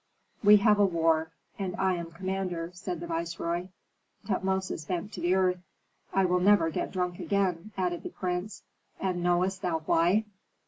[0.43, 1.29] "We have a war,
[1.59, 3.67] and I am commander," said the viceroy.
[4.25, 5.59] Tutmosis bent to the earth.
[6.11, 8.63] "I will never get drunk again," added the prince.
[8.99, 10.25] "And knowest thou why?"